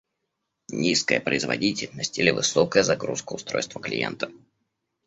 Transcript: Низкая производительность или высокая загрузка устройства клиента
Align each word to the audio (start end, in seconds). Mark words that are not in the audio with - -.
Низкая 0.73 1.19
производительность 1.19 2.17
или 2.17 2.31
высокая 2.31 2.81
загрузка 2.81 3.33
устройства 3.33 3.79
клиента 3.79 4.31